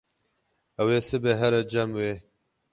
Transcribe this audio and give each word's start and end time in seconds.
Ew 0.81 0.87
ê 0.97 0.99
sibê 1.07 1.33
here 1.39 1.61
cem 1.71 1.89
wê. 1.97 2.11